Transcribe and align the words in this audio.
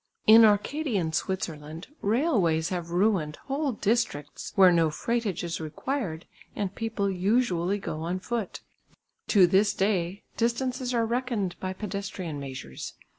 In 0.25 0.43
Arcadian 0.45 1.13
Switzerland 1.13 1.85
railways 2.01 2.69
have 2.69 2.89
ruined 2.89 3.35
whole 3.45 3.71
districts 3.73 4.51
where 4.55 4.71
no 4.71 4.89
freightage 4.89 5.43
is 5.43 5.61
required 5.61 6.25
and 6.55 6.73
people 6.73 7.07
usually 7.07 7.77
go 7.77 8.01
on 8.01 8.17
foot. 8.19 8.61
To 9.27 9.45
this 9.45 9.75
day 9.75 10.23
distances 10.37 10.91
are 10.91 11.05
reckoned 11.05 11.55
by 11.59 11.73
pedestrian 11.73 12.39
measures. 12.39 12.95